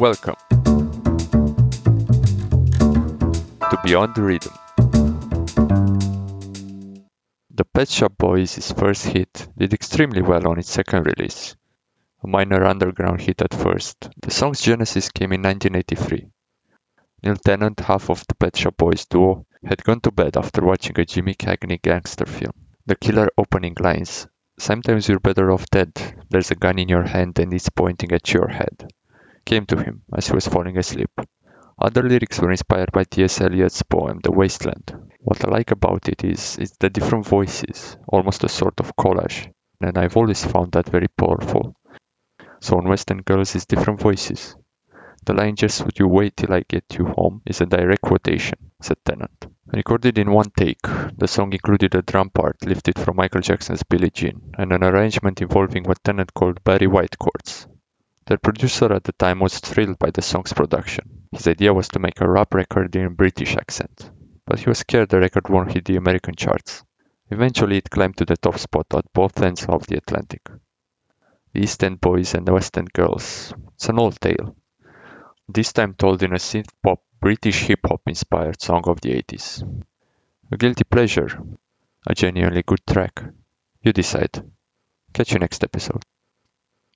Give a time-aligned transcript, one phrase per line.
[0.00, 0.36] Welcome
[3.68, 4.54] to Beyond the Rhythm.
[7.50, 11.54] The Pet Shop Boys' first hit did extremely well on its second release,
[12.24, 14.08] a minor underground hit at first.
[14.22, 16.30] The song's genesis came in 1983.
[17.22, 20.98] Neil Tennant, half of the Pet Shop Boys duo, had gone to bed after watching
[20.98, 22.54] a Jimmy Cagney gangster film.
[22.86, 24.26] The killer opening lines,
[24.58, 25.92] Sometimes you're better off dead,
[26.30, 28.90] there's a gun in your hand and it's pointing at your head,
[29.44, 31.10] came to him as he was falling asleep.
[31.82, 33.40] Other lyrics were inspired by T.S.
[33.40, 34.92] Eliot's poem The Wasteland.
[35.20, 39.50] What I like about it is, it's the different voices, almost a sort of collage,
[39.80, 41.74] and I've always found that very powerful.
[42.60, 44.56] So on West End Girls is different voices.
[45.24, 48.58] The line just would you wait till I get you home is a direct quotation,
[48.80, 49.46] said Tennant.
[49.66, 54.10] Recorded in one take, the song included a drum part lifted from Michael Jackson's Billie
[54.10, 57.66] Jean and an arrangement involving what Tennant called Barry White chords.
[58.26, 61.26] The producer at the time was thrilled by the song's production.
[61.32, 64.10] His idea was to make a rap record in British accent,
[64.46, 66.84] but he was scared the record won't hit the American charts.
[67.30, 70.42] Eventually, it climbed to the top spot at both ends of the Atlantic.
[71.52, 73.54] The East End Boys and the West End Girls.
[73.74, 74.56] It's an old tale.
[75.48, 79.62] This time told in a synth pop British hip hop inspired song of the 80s.
[80.52, 81.42] A guilty pleasure,
[82.06, 83.22] a genuinely good track.
[83.82, 84.42] You decide.
[85.12, 86.04] Catch you next episode.